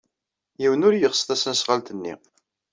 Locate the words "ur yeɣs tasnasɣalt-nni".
0.87-2.13